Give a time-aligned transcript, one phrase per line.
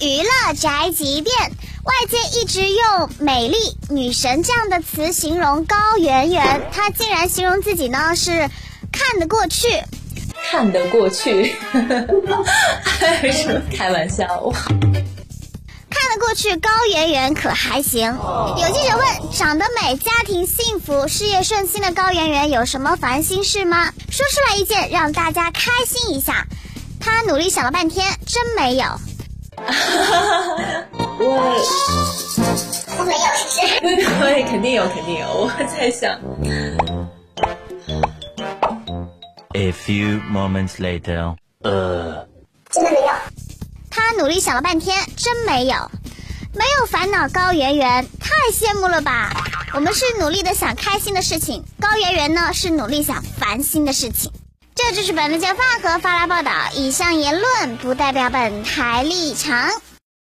[0.00, 1.34] 娱乐宅急便，
[1.84, 3.56] 外界一直用美丽
[3.90, 8.48] 女神这样的词形容高圆圆，她竟然形容自己呢是
[8.90, 9.68] 看得过去。
[10.50, 11.54] 看得过去，
[13.30, 14.26] 什么开玩笑？
[15.90, 18.06] 看得过去，高圆圆可还行？
[18.56, 23.92] 有记者问：长得美、家庭幸福、事业顺心的高圆圆有什么烦心事吗？
[24.10, 26.46] 说出来一件让大家开心一下。
[26.98, 28.98] 她努力想了半天，真没有。
[31.18, 31.24] 我
[32.96, 33.44] 真没有是
[33.80, 34.20] 不是？
[34.20, 35.26] 对，肯定有，肯定有。
[35.28, 36.18] 我在想。
[39.54, 42.26] A few moments later，呃，
[42.70, 43.12] 真的没有。
[43.90, 45.90] 他努力想了半天，真没有，
[46.54, 47.28] 没有烦恼。
[47.28, 49.30] 高圆圆太羡慕了吧？
[49.74, 54.32] 我们是努力的想开心的事情，高圆圆呢是努力想烦心的事情。
[54.74, 59.70] 这就是本台揭发和发来报道，以上言论不代表本台立场。